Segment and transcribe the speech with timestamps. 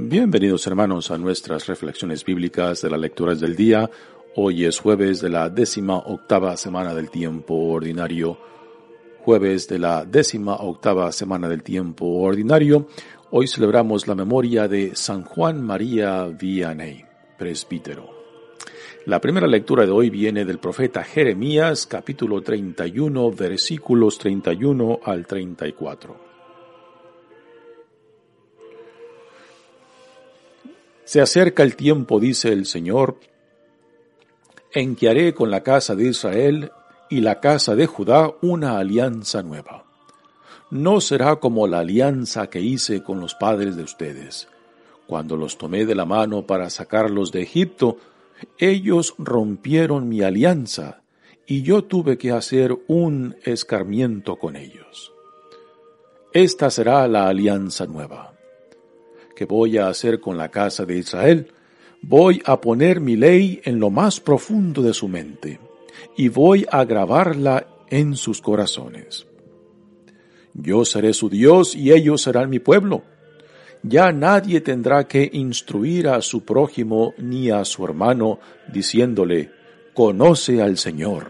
[0.00, 3.90] Bienvenidos hermanos a nuestras reflexiones bíblicas de las lecturas del día.
[4.36, 8.38] Hoy es jueves de la décima octava semana del tiempo ordinario.
[9.24, 12.86] Jueves de la décima octava semana del tiempo ordinario.
[13.32, 17.04] Hoy celebramos la memoria de San Juan María Vianney,
[17.36, 18.08] presbítero.
[19.06, 26.27] La primera lectura de hoy viene del profeta Jeremías, capítulo 31, versículos 31 al 34.
[31.08, 33.18] Se acerca el tiempo, dice el Señor,
[34.74, 36.70] en que haré con la casa de Israel
[37.08, 39.86] y la casa de Judá una alianza nueva.
[40.70, 44.48] No será como la alianza que hice con los padres de ustedes.
[45.06, 47.96] Cuando los tomé de la mano para sacarlos de Egipto,
[48.58, 51.00] ellos rompieron mi alianza
[51.46, 55.10] y yo tuve que hacer un escarmiento con ellos.
[56.34, 58.37] Esta será la alianza nueva
[59.38, 61.52] que voy a hacer con la casa de Israel.
[62.02, 65.60] Voy a poner mi ley en lo más profundo de su mente
[66.16, 69.28] y voy a grabarla en sus corazones.
[70.54, 73.04] Yo seré su Dios y ellos serán mi pueblo.
[73.84, 78.40] Ya nadie tendrá que instruir a su prójimo ni a su hermano
[78.72, 79.52] diciéndole,
[79.94, 81.28] conoce al Señor,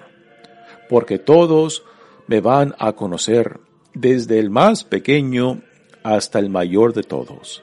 [0.89, 1.83] porque todos
[2.27, 3.61] me van a conocer,
[3.93, 5.61] desde el más pequeño
[6.03, 7.63] hasta el mayor de todos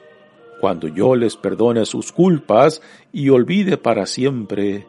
[0.60, 4.86] cuando yo les perdone sus culpas y olvide para siempre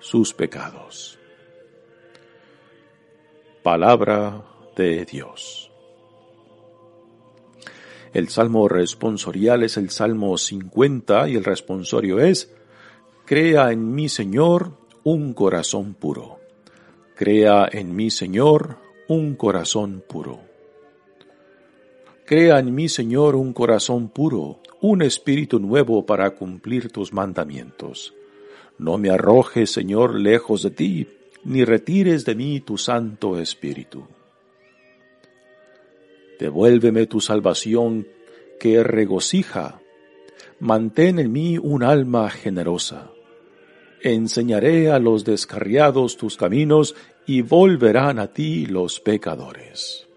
[0.00, 1.18] sus pecados.
[3.62, 4.44] Palabra
[4.76, 5.70] de Dios.
[8.12, 12.54] El salmo responsorial es el salmo 50 y el responsorio es,
[13.26, 14.72] Crea en mí, Señor,
[15.04, 16.38] un corazón puro.
[17.14, 18.78] Crea en mí, Señor,
[19.08, 20.47] un corazón puro.
[22.28, 28.14] Crea en mí, Señor, un corazón puro un espíritu nuevo para cumplir tus mandamientos.
[28.78, 31.08] No me arrojes, Señor, lejos de ti,
[31.44, 34.06] ni retires de mí tu Santo Espíritu.
[36.38, 38.06] Devuélveme tu salvación
[38.60, 39.80] que regocija.
[40.60, 43.10] Mantén en mí un alma generosa.
[44.02, 46.94] Enseñaré a los descarriados tus caminos
[47.26, 50.07] y volverán a ti los pecadores.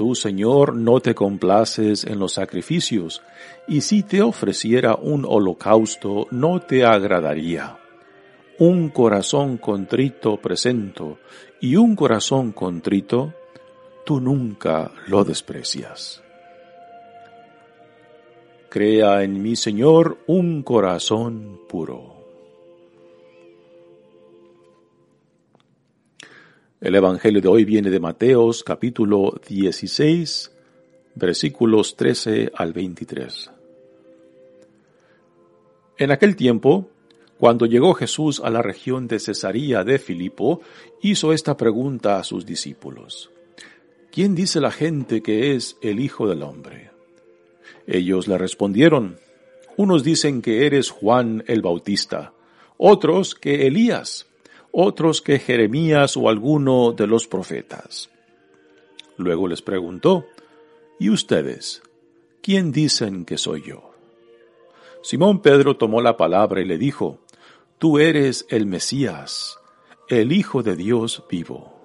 [0.00, 3.20] Tú, Señor, no te complaces en los sacrificios,
[3.68, 7.76] y si te ofreciera un holocausto, no te agradaría.
[8.58, 11.18] Un corazón contrito presento,
[11.60, 13.34] y un corazón contrito,
[14.06, 16.22] tú nunca lo desprecias.
[18.70, 22.19] Crea en mi Señor, un corazón puro.
[26.80, 30.50] El Evangelio de hoy viene de Mateos capítulo 16,
[31.14, 33.50] versículos 13 al 23.
[35.98, 36.88] En aquel tiempo,
[37.38, 40.62] cuando llegó Jesús a la región de Cesarea de Filipo,
[41.02, 43.30] hizo esta pregunta a sus discípulos.
[44.10, 46.92] ¿Quién dice la gente que es el Hijo del Hombre?
[47.86, 49.18] Ellos le respondieron,
[49.76, 52.32] unos dicen que eres Juan el Bautista,
[52.78, 54.29] otros que Elías
[54.72, 58.10] otros que Jeremías o alguno de los profetas.
[59.16, 60.26] Luego les preguntó,
[60.98, 61.82] ¿y ustedes?
[62.42, 63.90] ¿Quién dicen que soy yo?
[65.02, 67.18] Simón Pedro tomó la palabra y le dijo,
[67.78, 69.58] Tú eres el Mesías,
[70.08, 71.80] el Hijo de Dios vivo.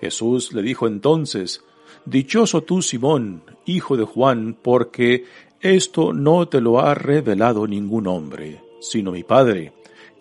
[0.00, 1.64] Jesús le dijo entonces,
[2.04, 5.24] Dichoso tú, Simón, hijo de Juan, porque
[5.60, 9.72] esto no te lo ha revelado ningún hombre, sino mi Padre,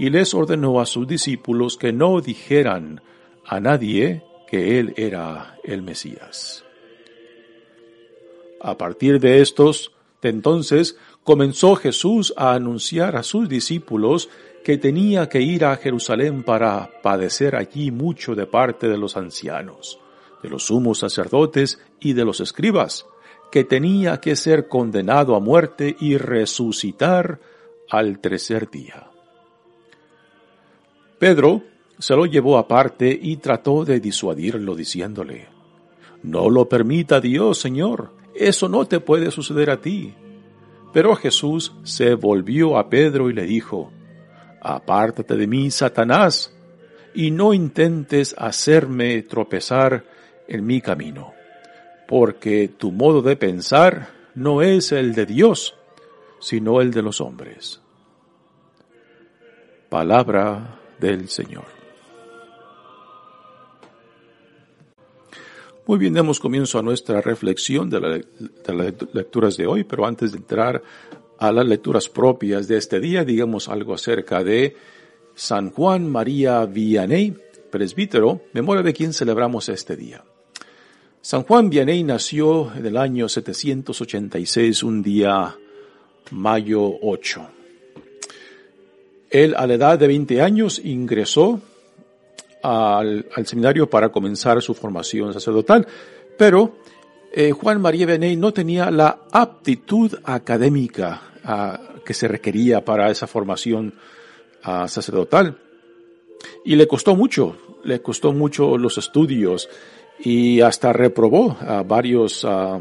[0.00, 3.02] Y les ordenó a sus discípulos que no dijeran
[3.44, 6.64] a nadie que él era el Mesías.
[8.62, 9.92] A partir de estos,
[10.22, 14.30] de entonces, comenzó Jesús a anunciar a sus discípulos
[14.64, 20.00] que tenía que ir a Jerusalén para padecer allí mucho de parte de los ancianos,
[20.42, 23.04] de los sumos sacerdotes y de los escribas,
[23.52, 27.38] que tenía que ser condenado a muerte y resucitar
[27.90, 29.09] al tercer día.
[31.20, 31.62] Pedro
[31.98, 35.48] se lo llevó aparte y trató de disuadirlo diciéndole,
[36.22, 40.14] No lo permita Dios, Señor, eso no te puede suceder a ti.
[40.94, 43.92] Pero Jesús se volvió a Pedro y le dijo,
[44.62, 46.56] Apártate de mí, Satanás,
[47.14, 50.06] y no intentes hacerme tropezar
[50.48, 51.34] en mi camino,
[52.08, 55.76] porque tu modo de pensar no es el de Dios,
[56.38, 57.82] sino el de los hombres.
[59.90, 61.64] Palabra del Señor.
[65.86, 70.38] Muy bien, damos comienzo a nuestra reflexión de, las lecturas de hoy, pero antes de
[70.38, 70.80] entrar
[71.38, 74.76] a las lecturas propias de este día, digamos algo acerca de
[75.34, 77.34] San Juan María Vianney,
[77.70, 80.22] presbítero, memoria de quien celebramos este día.
[81.22, 85.56] San Juan Vianney nació en el año 786, un día
[86.30, 87.59] mayo 8.
[89.30, 91.60] Él a la edad de 20 años ingresó
[92.62, 95.86] al, seminario para comenzar su formación sacerdotal,
[96.36, 96.76] pero
[97.32, 103.26] eh, Juan María Beney no tenía la aptitud académica ah, que se requería para esa
[103.26, 103.94] formación
[104.64, 105.58] ah, sacerdotal.
[106.64, 109.68] Y le costó mucho, le costó mucho los estudios
[110.18, 111.56] y hasta reprobó
[111.86, 112.80] varios ah,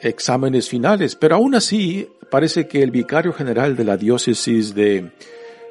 [0.00, 5.10] exámenes finales, pero aún así parece que el vicario general de la diócesis de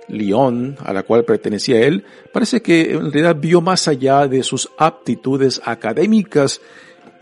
[0.08, 4.70] Lyon, a la cual pertenecía él, parece que en realidad vio más allá de sus
[4.78, 6.62] aptitudes académicas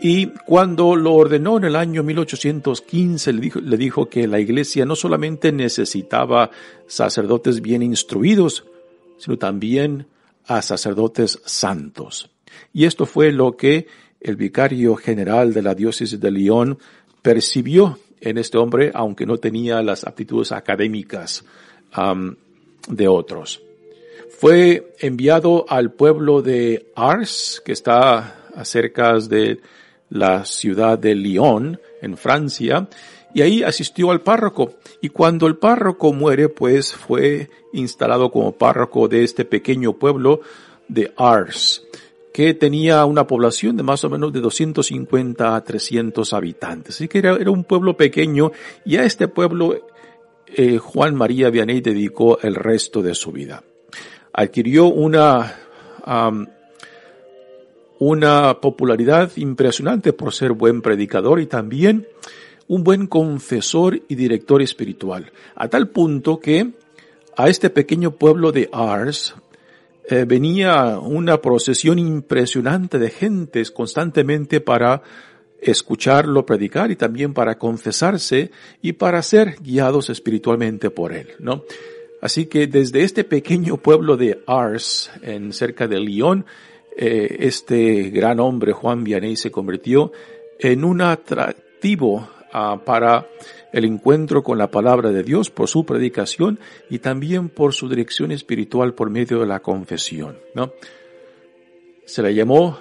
[0.00, 4.84] y cuando lo ordenó en el año 1815 le dijo, le dijo que la iglesia
[4.84, 6.50] no solamente necesitaba
[6.86, 8.64] sacerdotes bien instruidos,
[9.16, 10.06] sino también
[10.46, 12.30] a sacerdotes santos.
[12.72, 13.86] Y esto fue lo que
[14.26, 16.78] el vicario general de la diócesis de Lyon
[17.22, 21.44] percibió en este hombre, aunque no tenía las aptitudes académicas
[22.88, 23.62] de otros.
[24.38, 29.60] Fue enviado al pueblo de Ars, que está acerca de
[30.10, 32.88] la ciudad de Lyon, en Francia,
[33.32, 34.74] y ahí asistió al párroco.
[35.00, 40.40] Y cuando el párroco muere, pues fue instalado como párroco de este pequeño pueblo
[40.88, 41.82] de Ars,
[42.36, 46.96] que tenía una población de más o menos de 250 a 300 habitantes.
[46.96, 48.52] Así que era, un pueblo pequeño
[48.84, 49.86] y a este pueblo
[50.46, 53.64] eh, Juan María Vianney dedicó el resto de su vida.
[54.34, 55.60] Adquirió una,
[58.00, 62.06] una popularidad impresionante por ser buen predicador y también
[62.68, 66.70] un buen confesor y director espiritual, a tal punto que
[67.34, 69.34] a este pequeño pueblo de Ars
[70.08, 75.02] eh, venía una procesión impresionante de gentes constantemente para
[75.60, 78.50] escucharlo predicar y también para confesarse
[78.82, 81.64] y para ser guiados espiritualmente por él, ¿no?
[82.20, 86.46] Así que desde este pequeño pueblo de Ars, en cerca de Lyon,
[86.96, 90.12] eh, este gran hombre Juan Vianney se convirtió
[90.58, 93.28] en un atractivo ah, para
[93.72, 96.58] el encuentro con la palabra de Dios por su predicación
[96.88, 100.72] y también por su dirección espiritual por medio de la confesión, ¿no?
[102.04, 102.78] Se le llamó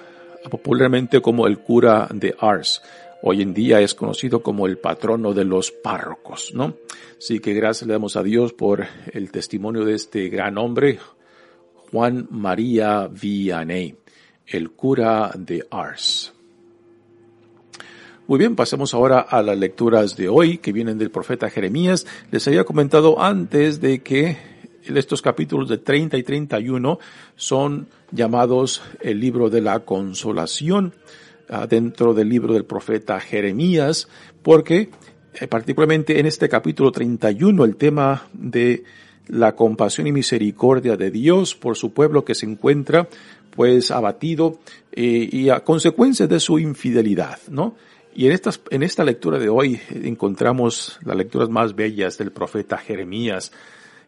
[0.49, 2.81] popularmente como el cura de Ars.
[3.23, 6.75] Hoy en día es conocido como el patrono de los párrocos, ¿no?
[7.17, 10.99] Así que gracias le damos a Dios por el testimonio de este gran hombre,
[11.91, 13.95] Juan María Vianney,
[14.45, 16.24] el cura de Ars.
[18.27, 22.07] Muy bien, pasemos ahora a las lecturas de hoy que vienen del profeta Jeremías.
[22.31, 24.35] Les había comentado antes de que
[24.83, 26.97] estos capítulos de 30 y 31
[27.35, 30.95] son llamados el libro de la consolación
[31.49, 34.07] ah, dentro del libro del profeta Jeremías,
[34.41, 34.89] porque
[35.35, 38.85] eh, particularmente en este capítulo 31 el tema de
[39.27, 43.07] la compasión y misericordia de Dios por su pueblo que se encuentra
[43.55, 44.59] pues abatido
[44.91, 47.75] eh, y a consecuencia de su infidelidad, ¿no?
[48.15, 52.77] Y en, estas, en esta lectura de hoy encontramos las lecturas más bellas del profeta
[52.77, 53.51] Jeremías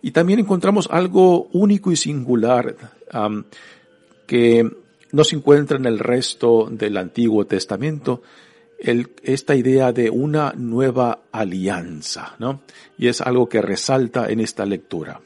[0.02, 2.74] y también encontramos algo único y singular
[4.26, 4.72] que
[5.12, 8.22] no se encuentra en el resto del Antiguo Testamento,
[8.80, 12.62] esta idea de una nueva alianza, ¿no?
[12.98, 15.20] Y es algo que resalta en esta lectura.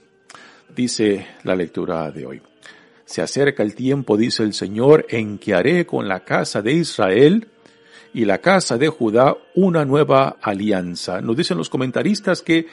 [0.73, 2.41] Dice la lectura de hoy.
[3.05, 7.47] Se acerca el tiempo, dice el Señor, en que haré con la casa de Israel
[8.13, 11.21] y la casa de Judá una nueva alianza.
[11.21, 12.67] Nos dicen los comentaristas que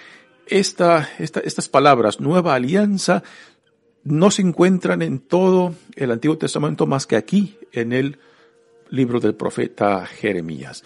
[0.46, 3.22] esta, esta, estas palabras, nueva alianza,
[4.04, 8.18] no se encuentran en todo el Antiguo Testamento más que aquí, en el
[8.90, 10.84] libro del profeta Jeremías.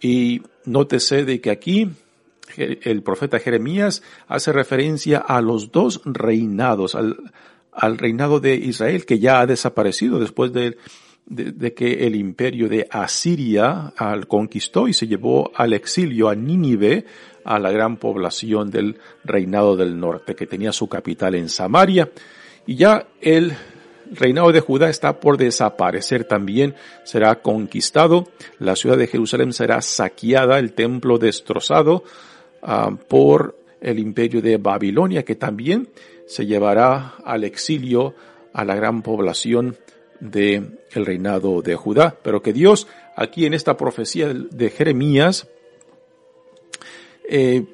[0.00, 1.90] Y nótese de que aquí
[2.56, 7.32] el profeta Jeremías hace referencia a los dos reinados, al,
[7.72, 10.52] al reinado de Israel que ya ha desaparecido después
[11.26, 17.06] de que el imperio de Asiria al conquistó y se llevó al exilio a Nínive,
[17.44, 22.10] a la gran población del reinado del norte, que tenía su capital en Samaria.
[22.66, 23.54] Y ya el
[24.10, 28.28] reinado de Judá está por desaparecer también, será conquistado,
[28.58, 32.04] la ciudad de Jerusalén será saqueada, el templo destrozado
[32.62, 35.88] ah, por el imperio de Babilonia, que también
[36.26, 38.14] se llevará al exilio
[38.52, 39.76] a la gran población
[40.24, 40.62] de
[40.92, 45.46] el reinado de Judá, pero que Dios aquí en esta profecía de Jeremías
[47.28, 47.64] eh,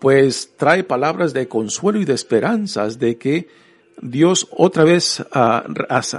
[0.00, 3.48] pues trae palabras de consuelo y de esperanzas de que
[4.02, 5.64] Dios otra vez ah,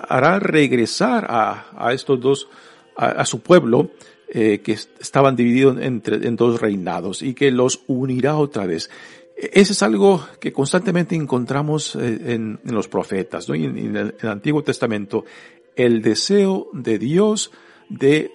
[0.07, 2.47] hará regresar a, estos dos,
[2.95, 3.89] a, su pueblo,
[4.29, 8.89] eh, que estaban divididos entre, en dos reinados y que los unirá otra vez.
[9.35, 13.55] Ese es algo que constantemente encontramos eh, en, los profetas, ¿no?
[13.55, 15.25] en, el, Antiguo Testamento
[15.85, 17.51] el deseo de Dios
[17.89, 18.33] de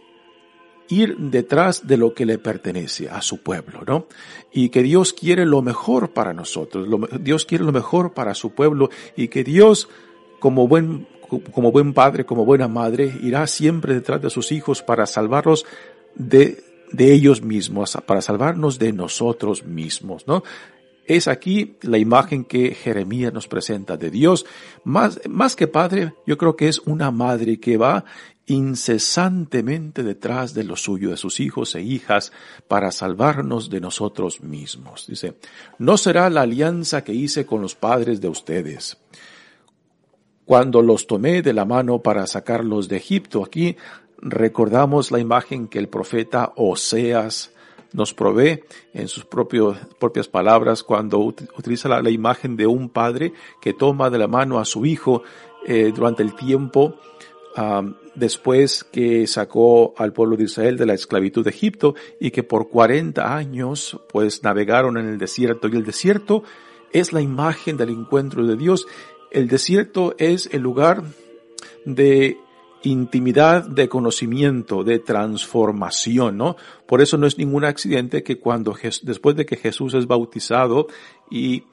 [0.88, 4.06] ir detrás de lo que le pertenece a su pueblo, ¿no?
[4.52, 6.88] Y que Dios quiere lo mejor para nosotros,
[7.20, 9.88] Dios quiere lo mejor para su pueblo y que Dios,
[10.38, 11.08] como buen,
[11.52, 15.66] como buen padre, como buena madre, irá siempre detrás de sus hijos para salvarlos
[16.14, 16.62] de,
[16.92, 20.44] de ellos mismos, para salvarnos de nosotros mismos, ¿no?
[21.06, 24.44] Es aquí la imagen que Jeremías nos presenta de Dios.
[24.82, 28.04] Más, más que padre, yo creo que es una madre que va
[28.46, 32.32] incesantemente detrás de lo suyo, de sus hijos e hijas,
[32.68, 35.06] para salvarnos de nosotros mismos.
[35.06, 35.34] Dice,
[35.78, 38.98] no será la alianza que hice con los padres de ustedes.
[40.44, 43.76] Cuando los tomé de la mano para sacarlos de Egipto, aquí
[44.18, 47.52] recordamos la imagen que el profeta Oseas
[47.92, 48.62] nos provee
[48.92, 54.28] en sus propias palabras cuando utiliza la, imagen de un padre que toma de la
[54.28, 55.22] mano a su hijo
[55.66, 56.96] eh, durante el tiempo
[58.14, 62.68] después que sacó al pueblo de Israel de la esclavitud de Egipto y que por
[62.68, 66.42] 40 años pues navegaron en el desierto y el desierto
[66.92, 68.86] es la imagen del encuentro de Dios.
[69.30, 71.02] El desierto es el lugar
[71.84, 72.38] de
[72.82, 76.56] intimidad de conocimiento, de transformación, ¿no?
[76.86, 80.86] Por eso no es ningún accidente que cuando, después de que Jesús es bautizado
[81.30, 81.64] y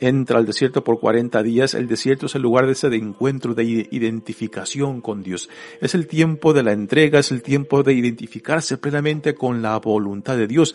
[0.00, 3.64] entra al desierto por 40 días, el desierto es el lugar de ese encuentro, de
[3.64, 5.48] identificación con Dios.
[5.80, 10.36] Es el tiempo de la entrega, es el tiempo de identificarse plenamente con la voluntad
[10.36, 10.74] de Dios.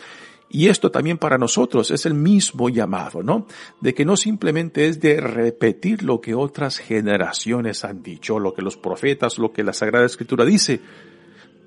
[0.54, 3.46] Y esto también para nosotros es el mismo llamado, ¿no?
[3.80, 8.60] De que no simplemente es de repetir lo que otras generaciones han dicho, lo que
[8.60, 10.82] los profetas, lo que la Sagrada Escritura dice.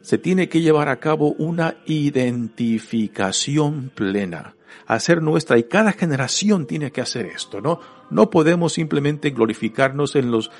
[0.01, 6.91] Se tiene que llevar a cabo una identificación plena, hacer nuestra, y cada generación tiene
[6.91, 7.79] que hacer esto, ¿no?
[8.11, 10.51] No podemos simplemente glorificarnos en los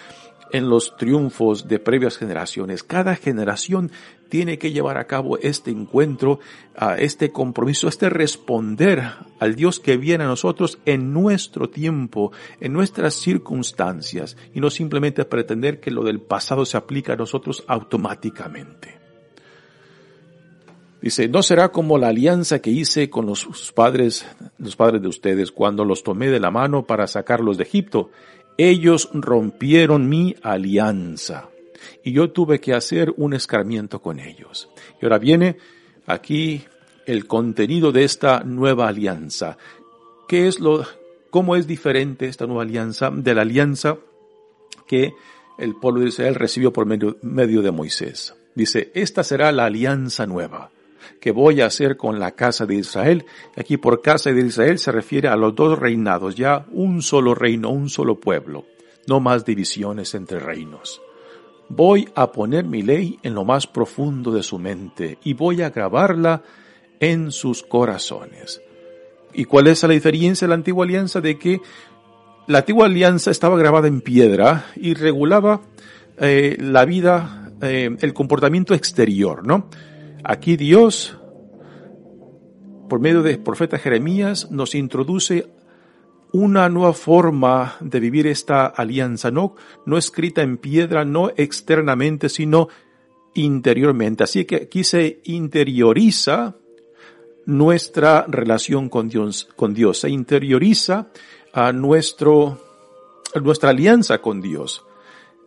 [0.52, 2.84] en los triunfos de previas generaciones.
[2.84, 3.92] Cada generación
[4.30, 6.40] tiene que llevar a cabo este encuentro,
[6.98, 9.04] este compromiso, este responder
[9.40, 15.25] al Dios que viene a nosotros en nuestro tiempo, en nuestras circunstancias, y no simplemente
[15.25, 19.00] pretender que lo del pasado se aplica a nosotros automáticamente.
[21.02, 24.25] Dice, no será como la alianza que hice con los padres,
[24.58, 28.10] los padres de ustedes cuando los tomé de la mano para sacarlos de Egipto
[28.58, 31.50] ellos rompieron mi alianza
[32.04, 34.70] y yo tuve que hacer un escarmiento con ellos.
[35.02, 35.58] Y ahora viene
[36.06, 36.64] aquí
[37.06, 39.58] el contenido de esta nueva alianza.
[40.28, 40.86] ¿Qué es lo,
[41.30, 43.98] cómo es diferente esta nueva alianza de la alianza
[44.88, 45.14] que
[45.58, 48.36] el pueblo de Israel recibió por medio, medio de Moisés?
[48.56, 50.72] Dice, esta será la alianza nueva
[51.20, 53.25] que voy a hacer con la casa de Israel.
[53.58, 57.70] Aquí por casa de Israel se refiere a los dos reinados, ya un solo reino,
[57.70, 58.66] un solo pueblo,
[59.08, 61.02] no más divisiones entre reinos.
[61.68, 65.72] voy a poner mi ley en lo más profundo de su mente y voy a
[65.72, 66.44] grabarla
[67.00, 68.62] en sus corazones.
[69.34, 71.20] ¿Y cuál es la diferencia de la antigua alianza?
[71.22, 71.62] De que
[72.48, 75.62] la antigua alianza estaba grabada en piedra y regulaba
[76.20, 79.68] eh, la vida, eh, el comportamiento exterior, ¿no?
[80.27, 81.20] Aquí Dios,
[82.89, 85.48] por medio del profeta Jeremías, nos introduce
[86.32, 89.55] una nueva forma de vivir esta alianza, no,
[89.96, 92.70] escrita en piedra, no externamente, sino
[93.36, 94.24] interiormente.
[94.24, 96.55] Así que aquí se interioriza
[97.46, 101.10] nuestra relación con Dios, con Dios, se interioriza
[101.75, 102.58] nuestra
[103.70, 104.84] alianza con Dios.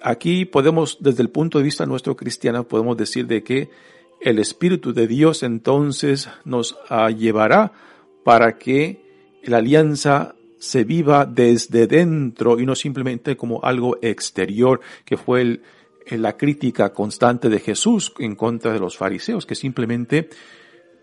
[0.00, 3.70] Aquí podemos, desde el punto de vista nuestro cristiano, podemos decir de que
[4.20, 7.72] el Espíritu de Dios entonces nos ah, llevará
[8.24, 15.16] para que la alianza se viva desde dentro y no simplemente como algo exterior, que
[15.16, 15.60] fue
[16.10, 20.28] la crítica constante de Jesús en contra de los fariseos, que simplemente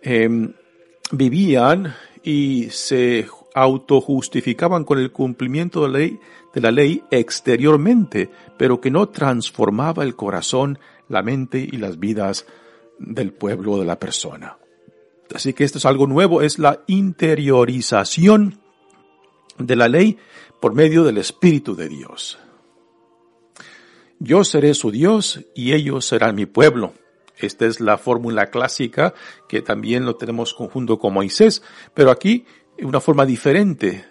[0.01, 0.53] em,
[1.11, 1.93] vivían
[2.23, 6.19] y se autojustificaban con el cumplimiento de la, ley,
[6.53, 12.45] de la ley exteriormente, pero que no transformaba el corazón, la mente y las vidas
[12.99, 14.57] del pueblo de la persona.
[15.33, 18.59] Así que esto es algo nuevo, es la interiorización
[19.57, 20.17] de la ley
[20.59, 22.37] por medio del Espíritu de Dios.
[24.19, 26.93] Yo seré su Dios y ellos serán mi pueblo.
[27.37, 29.13] Esta es la fórmula clásica
[29.49, 32.45] que también lo tenemos conjunto con Moisés, pero aquí
[32.81, 34.05] una forma diferente.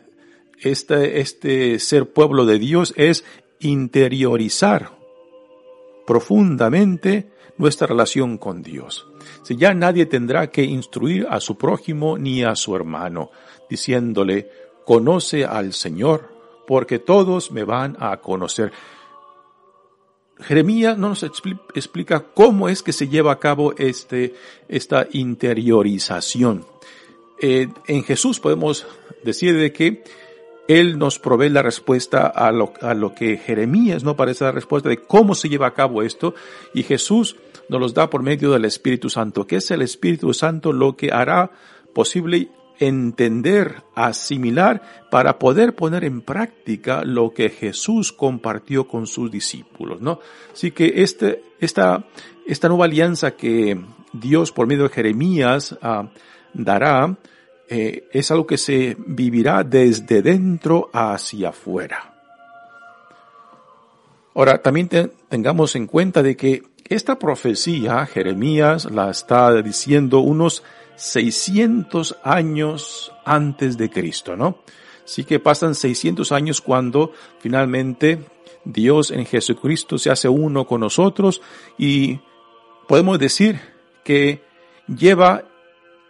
[0.61, 3.25] Este, este ser pueblo de Dios es
[3.61, 4.97] interiorizar
[6.07, 9.07] profundamente nuestra relación con Dios.
[9.43, 13.31] Si ya nadie tendrá que instruir a su prójimo ni a su hermano,
[13.69, 14.51] diciéndole,
[14.85, 16.33] conoce al Señor,
[16.67, 18.73] porque todos me van a conocer.
[20.39, 24.35] Jeremías no nos explica cómo es que se lleva a cabo este,
[24.69, 26.67] esta interiorización.
[27.41, 28.87] Eh, en Jesús podemos
[29.23, 30.05] decir de que
[30.69, 34.89] Él nos provee la respuesta a lo, a lo que Jeremías no parece la respuesta
[34.89, 36.35] de cómo se lleva a cabo esto
[36.73, 37.37] y Jesús
[37.69, 41.13] nos los da por medio del Espíritu Santo, que es el Espíritu Santo lo que
[41.13, 41.51] hará
[41.93, 42.49] posible
[42.79, 50.19] entender, asimilar, para poder poner en práctica lo que Jesús compartió con sus discípulos, ¿no?
[50.53, 52.05] Así que este, esta,
[52.47, 53.81] esta nueva alianza que
[54.13, 56.09] Dios por medio de Jeremías ah,
[56.53, 57.17] dará,
[57.69, 62.15] eh, es algo que se vivirá desde dentro hacia afuera.
[64.35, 64.89] Ahora, también
[65.29, 70.63] tengamos en cuenta de que esta profecía, Jeremías la está diciendo unos
[70.97, 74.59] 600 años antes de Cristo, ¿no?
[75.05, 78.21] Así que pasan 600 años cuando finalmente
[78.65, 81.43] Dios en Jesucristo se hace uno con nosotros
[81.79, 82.21] y
[82.89, 83.61] podemos decir
[84.03, 84.43] que
[84.87, 85.45] lleva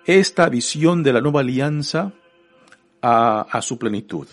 [0.06, 2.12] esta visión de la nueva alianza
[3.02, 4.26] a, su plenitud.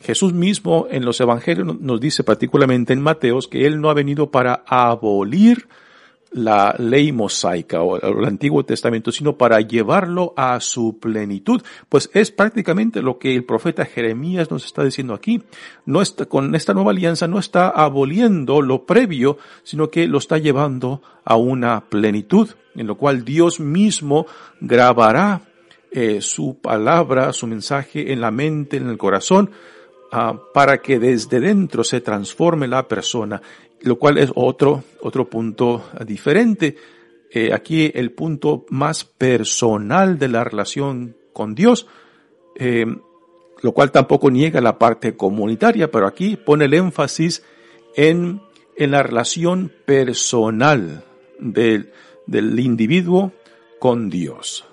[0.00, 4.30] Jesús mismo en los evangelios nos dice particularmente en Mateos que Él no ha venido
[4.30, 5.68] para abolir
[6.32, 11.62] la ley mosaica o el Antiguo Testamento, sino para llevarlo a su plenitud.
[11.88, 15.42] Pues es prácticamente lo que el profeta Jeremías nos está diciendo aquí.
[15.86, 20.38] No está, con esta nueva alianza no está aboliendo lo previo, sino que lo está
[20.38, 24.26] llevando a una plenitud, en lo cual Dios mismo
[24.60, 25.42] grabará
[25.90, 29.50] eh, su palabra, su mensaje en la mente, en el corazón,
[30.12, 33.42] ah, para que desde dentro se transforme la persona
[33.82, 36.76] lo cual es otro, otro punto diferente.
[37.30, 41.86] Eh, aquí el punto más personal de la relación con Dios,
[42.56, 42.86] eh,
[43.62, 47.44] lo cual tampoco niega la parte comunitaria, pero aquí pone el énfasis
[47.94, 48.42] en,
[48.76, 51.04] en la relación personal
[51.38, 51.92] del,
[52.26, 53.32] del individuo
[53.78, 54.64] con Dios,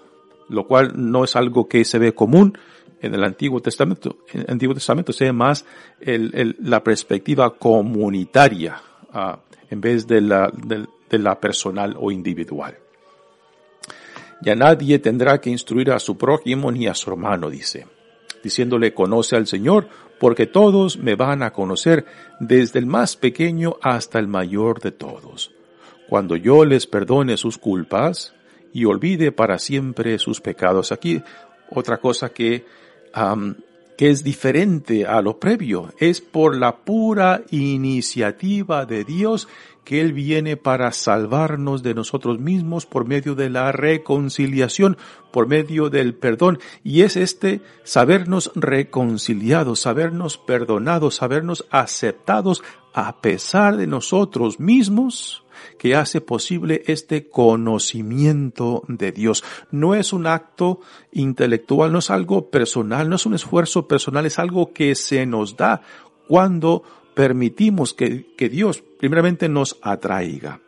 [0.49, 2.57] lo cual no es algo que se ve común
[3.01, 4.17] en el Antiguo Testamento.
[4.33, 5.65] En el Antiguo Testamento se ve más
[5.99, 8.81] el, el, la perspectiva comunitaria
[9.69, 12.77] en vez de la, de, la personal o individual.
[14.41, 17.87] Ya nadie tendrá que instruir a su prójimo ni a su hermano, dice,
[18.43, 19.87] diciéndole conoce al Señor,
[20.19, 22.05] porque todos me van a conocer,
[22.39, 25.51] desde el más pequeño hasta el mayor de todos.
[26.07, 28.33] Cuando yo les perdone sus culpas
[28.73, 30.91] y olvide para siempre sus pecados.
[30.91, 31.21] Aquí
[31.69, 32.65] otra cosa que
[33.97, 35.91] que es diferente a lo previo.
[35.99, 39.47] Es por la pura iniciativa de Dios
[39.83, 44.97] que Él viene para salvarnos de nosotros mismos por medio de la reconciliación,
[45.31, 46.59] por medio del perdón.
[46.83, 55.43] Y es este sabernos reconciliados, sabernos perdonados, sabernos aceptados a pesar de nosotros mismos
[55.77, 59.43] que hace posible este conocimiento de Dios.
[59.71, 64.39] No es un acto intelectual, no es algo personal, no es un esfuerzo personal, es
[64.39, 65.81] algo que se nos da
[66.27, 70.61] cuando permitimos que, que Dios primeramente nos atraiga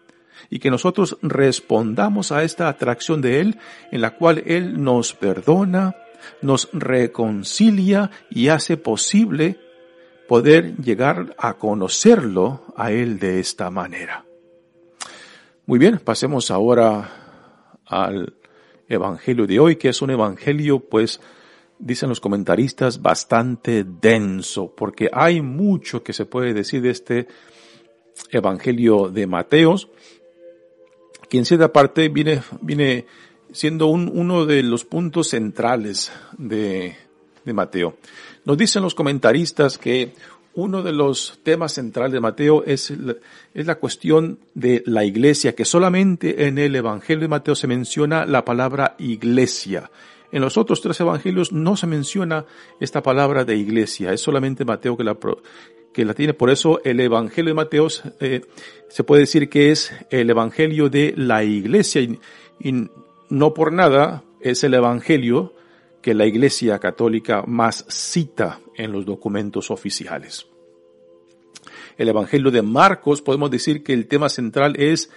[0.50, 3.58] y que nosotros respondamos a esta atracción de Él
[3.92, 5.96] en la cual Él nos perdona,
[6.42, 9.60] nos reconcilia y hace posible
[10.28, 14.29] poder llegar a conocerlo a Él de esta manera.
[15.70, 18.34] Muy bien, pasemos ahora al
[18.88, 21.22] Evangelio de hoy, que es un Evangelio, pues,
[21.78, 27.28] dicen los comentaristas, bastante denso, porque hay mucho que se puede decir de este
[28.32, 29.90] Evangelio de Mateos,
[31.30, 33.06] que en cierta parte viene, viene
[33.52, 36.96] siendo un, uno de los puntos centrales de,
[37.46, 37.98] de Mateo.
[38.44, 40.14] Nos dicen los comentaristas que
[40.56, 43.16] uno de los temas centrales de Mateo es la,
[43.54, 48.26] es la cuestión de la iglesia, que solamente en el Evangelio de Mateo se menciona
[48.26, 49.90] la palabra iglesia.
[50.32, 52.46] En los otros tres evangelios no se menciona
[52.80, 55.18] esta palabra de iglesia, es solamente Mateo que la,
[55.94, 56.34] que la tiene.
[56.34, 57.88] Por eso el Evangelio de Mateo
[58.20, 58.42] eh,
[58.90, 62.90] se puede decir que es el Evangelio de la iglesia y
[63.30, 65.54] no por nada es el Evangelio
[66.02, 70.48] que la Iglesia Católica más cita en los documentos oficiales.
[71.98, 75.10] El Evangelio de Marcos podemos decir que el tema central es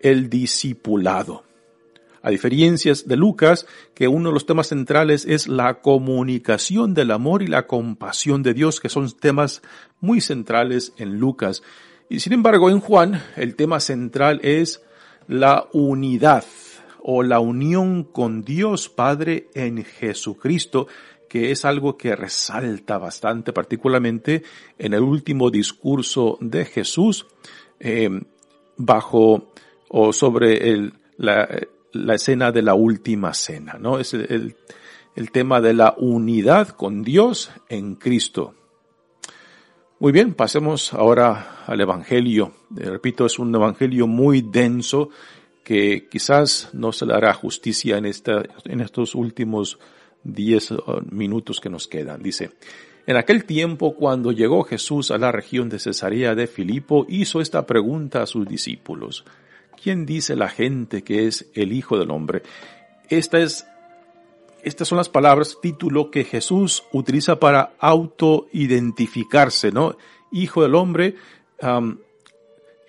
[0.00, 1.44] el discipulado.
[2.22, 7.42] A diferencias de Lucas, que uno de los temas centrales es la comunicación del amor
[7.42, 9.62] y la compasión de Dios, que son temas
[10.00, 11.62] muy centrales en Lucas.
[12.10, 14.82] Y sin embargo, en Juan, el tema central es
[15.28, 16.44] la unidad
[17.02, 20.86] o la unión con Dios Padre en Jesucristo,
[21.28, 24.42] que es algo que resalta bastante, particularmente
[24.78, 27.26] en el último discurso de Jesús,
[27.78, 28.10] eh,
[28.76, 29.52] bajo
[29.88, 31.48] o sobre la,
[32.14, 33.98] escena de la última cena, ¿no?
[33.98, 34.56] Es el,
[35.14, 38.54] el tema de la unidad con Dios en Cristo.
[39.98, 42.52] Muy bien, pasemos ahora al Evangelio.
[42.70, 45.10] Repito, es un Evangelio muy denso
[45.64, 49.78] que quizás no se le hará justicia en, esta, en estos últimos
[50.22, 52.22] diez uh, minutos que nos quedan.
[52.22, 52.50] Dice,
[53.06, 57.66] en aquel tiempo, cuando llegó Jesús a la región de Cesarea de Filipo, hizo esta
[57.66, 59.24] pregunta a sus discípulos.
[59.82, 62.42] ¿Quién dice la gente que es el Hijo del Hombre?
[63.08, 63.66] Esta es,
[64.62, 69.96] estas son las palabras, título que Jesús utiliza para autoidentificarse, ¿no?
[70.30, 71.16] Hijo del Hombre,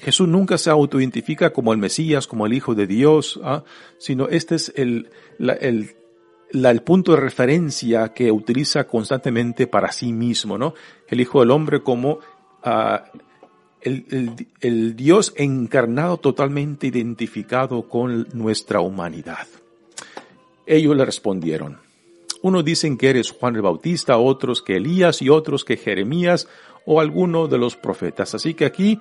[0.01, 3.63] Jesús nunca se autoidentifica como el Mesías, como el Hijo de Dios, ¿ah?
[3.99, 5.09] sino este es el,
[5.39, 5.91] el,
[6.51, 10.73] el, punto de referencia que utiliza constantemente para sí mismo, ¿no?
[11.07, 12.13] El Hijo del Hombre como
[12.65, 13.19] uh,
[13.81, 19.47] el, el Dios encarnado totalmente identificado con nuestra humanidad.
[20.65, 21.77] Ellos le respondieron.
[22.41, 26.47] Unos dicen que eres Juan el Bautista, otros que Elías y otros que Jeremías
[26.85, 28.33] o alguno de los profetas.
[28.33, 28.99] Así que aquí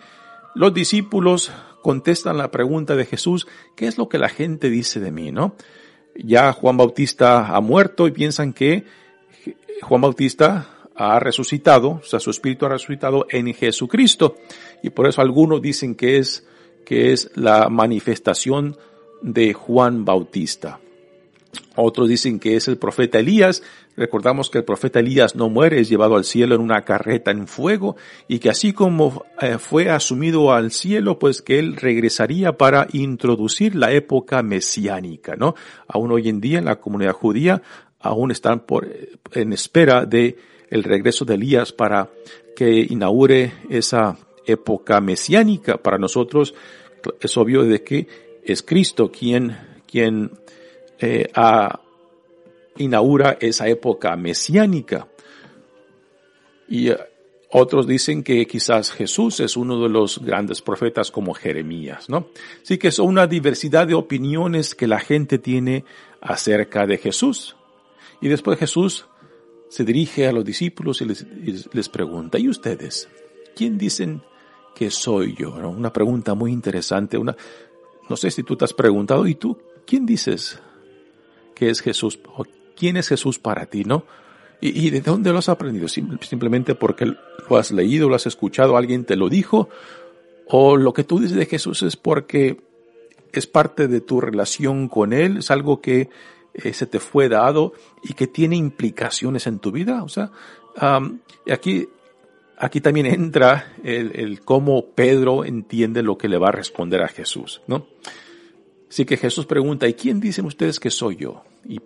[0.55, 5.11] los discípulos contestan la pregunta de Jesús, ¿qué es lo que la gente dice de
[5.11, 5.55] mí, no?
[6.15, 8.85] Ya Juan Bautista ha muerto y piensan que
[9.83, 14.37] Juan Bautista ha resucitado, o sea, su espíritu ha resucitado en Jesucristo.
[14.83, 16.47] Y por eso algunos dicen que es,
[16.85, 18.77] que es la manifestación
[19.23, 20.81] de Juan Bautista.
[21.77, 23.63] Otros dicen que es el profeta Elías.
[24.01, 27.47] Recordamos que el profeta Elías no muere, es llevado al cielo en una carreta en
[27.47, 27.97] fuego
[28.29, 33.75] y que así como eh, fue asumido al cielo, pues que él regresaría para introducir
[33.75, 35.55] la época mesiánica, ¿no?
[35.87, 37.61] Aún hoy en día en la comunidad judía
[37.99, 38.89] aún están por,
[39.33, 40.39] en espera de
[40.71, 42.09] el regreso de Elías para
[42.57, 45.77] que inaugure esa época mesiánica.
[45.77, 46.55] Para nosotros
[47.21, 48.09] es obvio de que
[48.45, 50.31] es Cristo quien, quien
[51.01, 51.81] eh, a,
[52.81, 55.09] inaugura esa época mesiánica.
[56.69, 56.99] Y eh,
[57.53, 62.29] otros dicen que quizás Jesús es uno de los grandes profetas como Jeremías, ¿no?
[62.63, 65.85] Así que son una diversidad de opiniones que la gente tiene
[66.21, 67.57] acerca de Jesús.
[68.21, 69.07] Y después Jesús
[69.69, 71.27] se dirige a los discípulos y les,
[71.73, 73.09] les pregunta, ¿y ustedes?
[73.57, 74.23] ¿Quién dicen
[74.75, 75.59] que soy yo?
[75.59, 75.71] ¿No?
[75.71, 77.19] Una pregunta muy interesante.
[77.19, 77.37] Una,
[78.09, 79.59] no sé si tú te has preguntado, ¿y tú?
[79.87, 80.61] ¿Quién dices
[81.55, 82.19] qué es Jesús
[82.77, 84.05] quién es Jesús para ti, ¿no?
[84.63, 85.89] ¿Y, de dónde lo has aprendido?
[85.89, 89.71] Simplemente porque lo has leído, lo has escuchado, alguien te lo dijo,
[90.47, 92.61] o lo que tú dices de Jesús es porque
[93.33, 96.11] es parte de tu relación con Él, es algo que
[96.53, 100.03] eh, se te fue dado y que tiene implicaciones en tu vida.
[100.03, 100.31] O sea,
[101.51, 101.89] aquí
[102.61, 107.63] aquí también entra el, cómo Pedro entiende lo que le va a responder a Jesús,
[107.67, 107.87] ¿no?
[108.89, 111.43] Así que Jesús pregunta, ¿y quién dicen ustedes que soy yo?
[111.65, 111.81] Y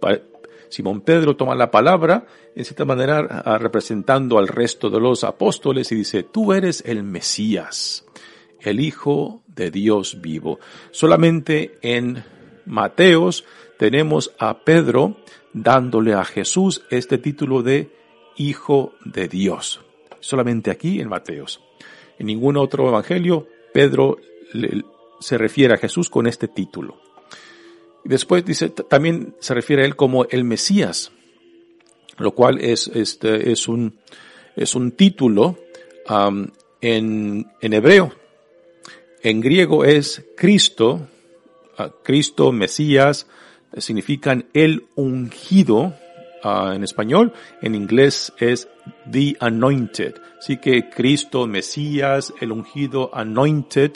[0.75, 3.23] Simón Pedro toma la palabra, en cierta manera
[3.59, 8.05] representando al resto de los apóstoles y dice, tú eres el Mesías,
[8.61, 10.59] el Hijo de Dios vivo.
[10.91, 12.25] Solamente en
[12.67, 13.45] Mateos
[13.79, 15.17] tenemos a Pedro
[15.53, 17.93] dándole a Jesús este título de
[18.37, 19.81] Hijo de Dios.
[20.19, 21.61] Solamente aquí en Mateos.
[22.19, 24.17] En ningún otro evangelio Pedro
[25.21, 26.97] se refiere a Jesús con este título.
[28.05, 31.11] Y después dice, también se refiere a él como el Mesías,
[32.19, 33.99] lo cual es, este, es un,
[34.57, 35.59] es un título
[36.81, 38.13] en, en hebreo.
[39.23, 41.09] En griego es Cristo,
[41.79, 43.27] uh, Cristo, Mesías,
[43.79, 45.95] significan el ungido,
[46.45, 48.69] uh, en español, en inglés es
[49.11, 50.17] the anointed.
[50.39, 53.93] Así que Cristo, Mesías, el ungido, anointed,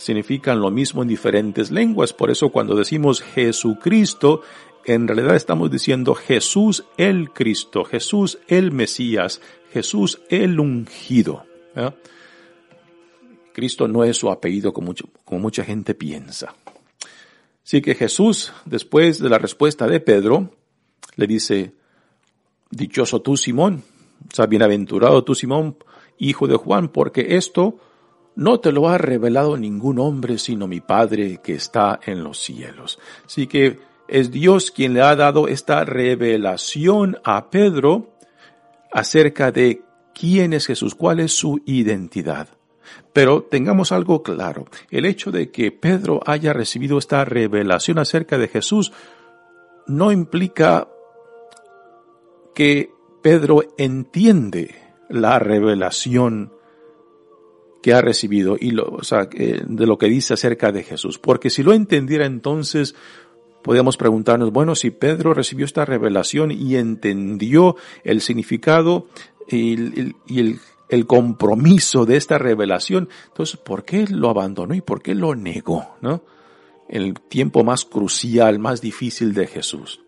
[0.00, 2.14] significan lo mismo en diferentes lenguas.
[2.14, 4.40] Por eso cuando decimos Jesucristo,
[4.86, 11.44] en realidad estamos diciendo Jesús el Cristo, Jesús el Mesías, Jesús el ungido.
[13.52, 16.54] Cristo no es su apellido como, como mucha gente piensa.
[17.62, 20.50] Así que Jesús, después de la respuesta de Pedro,
[21.16, 21.74] le dice,
[22.70, 23.82] Dichoso tú, Simón,
[24.32, 25.76] o sea, bienaventurado tú, Simón,
[26.16, 27.78] hijo de Juan, porque esto
[28.36, 32.98] no te lo ha revelado ningún hombre sino mi Padre que está en los cielos.
[33.26, 38.10] Así que es Dios quien le ha dado esta revelación a Pedro
[38.92, 39.82] acerca de
[40.14, 42.48] quién es Jesús, cuál es su identidad.
[43.12, 48.48] Pero tengamos algo claro, el hecho de que Pedro haya recibido esta revelación acerca de
[48.48, 48.92] Jesús
[49.86, 50.88] no implica
[52.54, 52.90] que
[53.22, 54.74] Pedro entiende
[55.08, 56.52] la revelación
[57.82, 61.18] que ha recibido y lo, o sea, de lo que dice acerca de Jesús.
[61.18, 62.94] Porque si lo entendiera entonces,
[63.62, 69.06] podríamos preguntarnos, bueno, si Pedro recibió esta revelación y entendió el significado
[69.48, 75.14] y, el, el, compromiso de esta revelación, entonces, ¿por qué lo abandonó y por qué
[75.14, 75.96] lo negó?
[76.00, 76.22] ¿No?
[76.88, 80.00] El tiempo más crucial, más difícil de Jesús.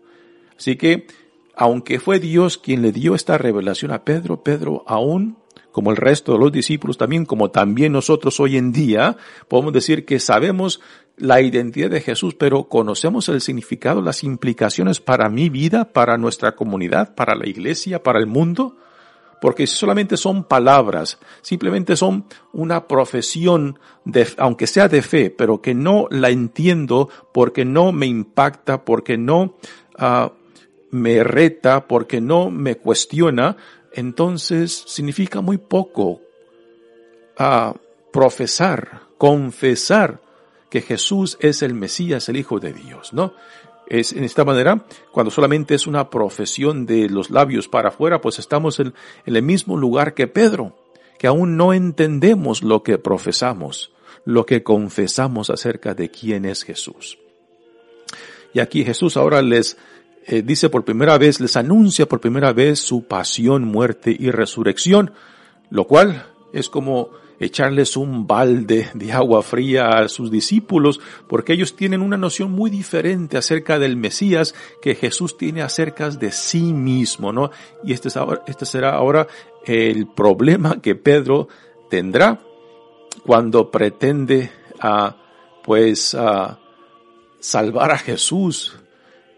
[0.57, 1.07] Así que,
[1.55, 5.37] aunque fue Dios quien le dio esta revelación a Pedro, Pedro aún
[5.73, 9.17] como el resto de los discípulos también, como también nosotros hoy en día,
[9.49, 10.79] podemos decir que sabemos
[11.17, 16.55] la identidad de Jesús, pero conocemos el significado, las implicaciones para mi vida, para nuestra
[16.55, 18.77] comunidad, para la iglesia, para el mundo,
[19.41, 25.73] porque solamente son palabras, simplemente son una profesión de, aunque sea de fe, pero que
[25.73, 29.55] no la entiendo porque no me impacta, porque no
[29.99, 30.29] uh,
[30.91, 33.57] me reta, porque no me cuestiona,
[33.93, 36.21] entonces significa muy poco
[37.37, 37.75] a
[38.11, 40.21] profesar, confesar
[40.69, 43.33] que Jesús es el Mesías, el Hijo de Dios, ¿no?
[43.87, 48.39] Es en esta manera, cuando solamente es una profesión de los labios para afuera, pues
[48.39, 48.93] estamos en,
[49.25, 50.75] en el mismo lugar que Pedro,
[51.19, 53.91] que aún no entendemos lo que profesamos,
[54.25, 57.19] lo que confesamos acerca de quién es Jesús.
[58.53, 59.77] Y aquí Jesús ahora les
[60.25, 65.11] eh, dice por primera vez, les anuncia por primera vez su pasión, muerte y resurrección,
[65.69, 67.09] lo cual es como
[67.39, 72.69] echarles un balde de agua fría a sus discípulos, porque ellos tienen una noción muy
[72.69, 77.51] diferente acerca del Mesías que Jesús tiene acerca de sí mismo, ¿no?
[77.83, 79.27] Y este, es ahora, este será ahora
[79.65, 81.47] el problema que Pedro
[81.89, 82.39] tendrá
[83.25, 85.15] cuando pretende, a,
[85.63, 86.59] pues, a
[87.39, 88.75] salvar a Jesús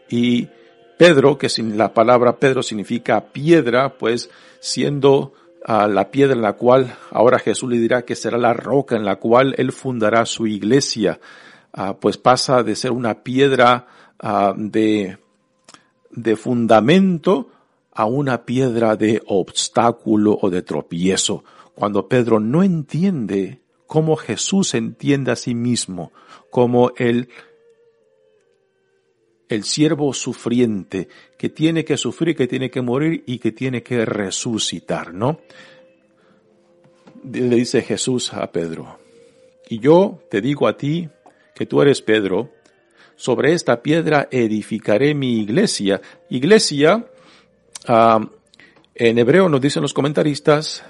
[0.09, 0.47] y
[0.97, 4.29] Pedro, que sin la palabra Pedro significa piedra, pues
[4.59, 5.33] siendo
[5.67, 9.05] uh, la piedra en la cual ahora Jesús le dirá que será la roca en
[9.05, 11.19] la cual él fundará su iglesia,
[11.77, 13.87] uh, pues pasa de ser una piedra
[14.23, 15.17] uh, de,
[16.11, 17.49] de fundamento
[17.91, 21.43] a una piedra de obstáculo o de tropiezo.
[21.73, 26.11] Cuando Pedro no entiende cómo Jesús entiende a sí mismo,
[26.49, 27.29] como el
[29.49, 34.05] el siervo sufriente que tiene que sufrir, que tiene que morir y que tiene que
[34.05, 35.39] resucitar, ¿no?
[37.31, 38.99] Le dice Jesús a Pedro,
[39.67, 41.09] y yo te digo a ti
[41.55, 42.51] que tú eres Pedro,
[43.15, 46.01] sobre esta piedra edificaré mi iglesia.
[46.29, 47.07] Iglesia,
[47.87, 50.83] en hebreo nos dicen los comentaristas,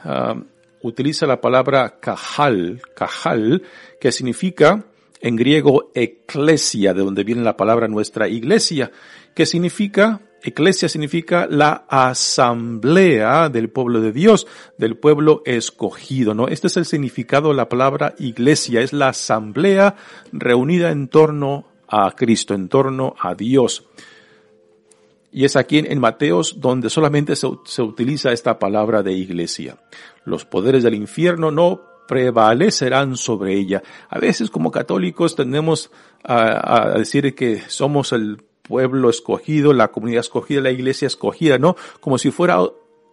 [0.82, 3.64] utiliza la palabra kahal, kahal,
[4.00, 4.86] que significa
[5.26, 8.92] en griego eclesia, de donde viene la palabra nuestra iglesia,
[9.34, 14.46] que significa Iglesia significa la asamblea del pueblo de Dios,
[14.78, 16.48] del pueblo escogido, ¿no?
[16.48, 19.96] Este es el significado de la palabra iglesia, es la asamblea
[20.32, 23.88] reunida en torno a Cristo, en torno a Dios.
[25.32, 29.78] Y es aquí en Mateos donde solamente se, se utiliza esta palabra de iglesia.
[30.26, 33.84] Los poderes del infierno no prevalecerán sobre ella.
[34.10, 35.92] A veces como católicos tendemos
[36.24, 41.76] a, a decir que somos el pueblo escogido, la comunidad escogida, la iglesia escogida, ¿no?
[42.00, 42.60] Como si fuera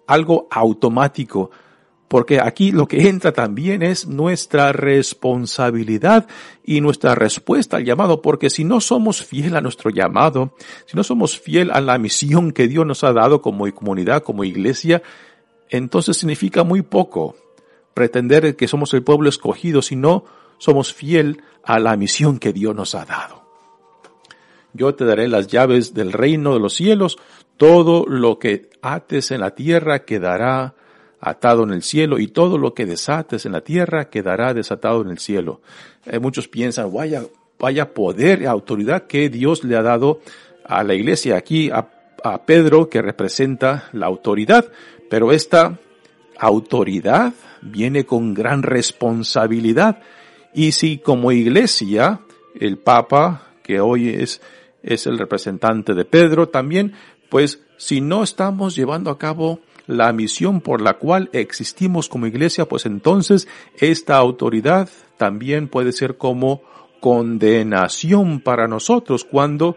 [0.07, 1.51] algo automático.
[2.09, 6.27] Porque aquí lo que entra también es nuestra responsabilidad
[6.63, 8.21] y nuestra respuesta al llamado.
[8.21, 12.53] Porque si no somos fiel a nuestro llamado, si no somos fiel a la misión
[12.53, 15.03] que Dios nos ha dado como comunidad, como iglesia,
[15.71, 17.35] entonces significa muy poco
[17.95, 20.25] pretender que somos el pueblo escogido si no
[20.59, 23.43] somos fiel a la misión que Dios nos ha dado.
[24.73, 27.19] Yo te daré las llaves del reino de los cielos,
[27.57, 30.75] todo lo que ates en la tierra quedará
[31.21, 35.11] atado en el cielo y todo lo que desates en la tierra quedará desatado en
[35.11, 35.61] el cielo.
[36.05, 37.23] Eh, muchos piensan, vaya,
[37.59, 40.21] vaya poder y autoridad que Dios le ha dado
[40.65, 41.91] a la iglesia aquí, a,
[42.25, 44.67] a Pedro, que representa la autoridad,
[45.09, 45.79] pero esta
[46.47, 50.01] autoridad viene con gran responsabilidad.
[50.53, 52.21] Y si como iglesia,
[52.59, 54.41] el Papa, que hoy es
[54.83, 56.93] es el representante de Pedro también,
[57.29, 62.69] pues si no estamos llevando a cabo la misión por la cual existimos como iglesia,
[62.69, 66.63] pues entonces esta autoridad también puede ser como
[67.01, 69.77] condenación para nosotros cuando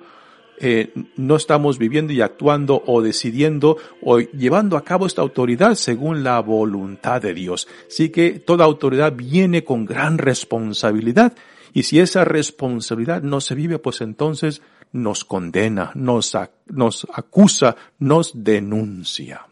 [0.59, 6.23] eh, no estamos viviendo y actuando o decidiendo o llevando a cabo esta autoridad según
[6.23, 7.67] la voluntad de Dios.
[7.87, 11.33] Así que toda autoridad viene con gran responsabilidad
[11.73, 14.61] y si esa responsabilidad no se vive, pues entonces
[14.93, 16.37] nos condena, nos,
[16.67, 19.45] nos acusa, nos denuncia.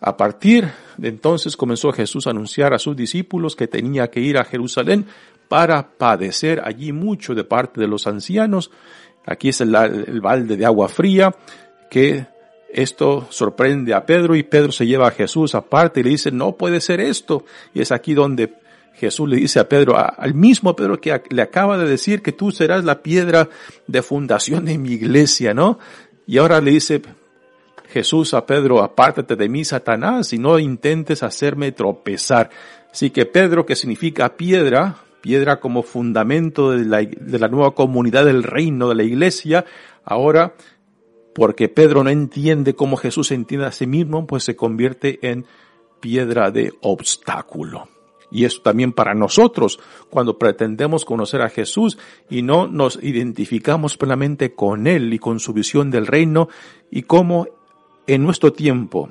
[0.00, 4.36] A partir de entonces comenzó Jesús a anunciar a sus discípulos que tenía que ir
[4.36, 5.06] a Jerusalén
[5.48, 8.70] para padecer allí mucho de parte de los ancianos.
[9.28, 9.70] Aquí es el,
[10.22, 11.34] balde de agua fría
[11.90, 12.26] que
[12.72, 16.56] esto sorprende a Pedro y Pedro se lleva a Jesús aparte y le dice, no
[16.56, 17.44] puede ser esto.
[17.74, 18.54] Y es aquí donde
[18.94, 22.52] Jesús le dice a Pedro, al mismo Pedro que le acaba de decir que tú
[22.52, 23.50] serás la piedra
[23.86, 25.78] de fundación de mi iglesia, ¿no?
[26.26, 27.02] Y ahora le dice
[27.90, 32.48] Jesús a Pedro, apártate de mí, Satanás, y no intentes hacerme tropezar.
[32.90, 38.24] Así que Pedro, que significa piedra, piedra como fundamento de la, de la nueva comunidad
[38.24, 39.64] del reino de la iglesia,
[40.04, 40.54] ahora,
[41.34, 45.46] porque Pedro no entiende cómo Jesús entiende a sí mismo, pues se convierte en
[46.00, 47.88] piedra de obstáculo.
[48.30, 54.54] Y eso también para nosotros, cuando pretendemos conocer a Jesús y no nos identificamos plenamente
[54.54, 56.48] con Él y con su visión del reino
[56.90, 57.46] y cómo
[58.06, 59.08] en nuestro tiempo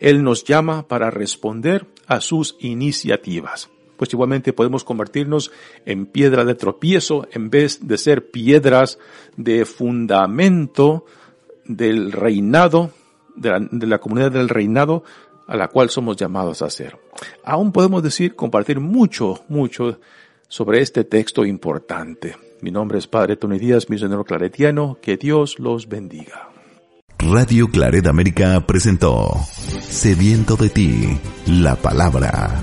[0.00, 3.70] Él nos llama para responder a sus iniciativas.
[3.96, 5.50] Pues igualmente podemos convertirnos
[5.84, 8.98] en piedra de tropiezo en vez de ser piedras
[9.36, 11.04] de fundamento
[11.64, 12.90] del reinado,
[13.34, 15.04] de la, comunidad del reinado,
[15.46, 16.98] a la cual somos llamados a ser.
[17.44, 20.00] Aún podemos decir, compartir mucho, mucho
[20.48, 22.36] sobre este texto importante.
[22.60, 24.98] Mi nombre es Padre Tony Díaz, misionero claretiano.
[25.00, 26.50] Que Dios los bendiga.
[27.18, 29.30] Radio Claret América presentó
[29.80, 32.62] Sediento de ti, la palabra.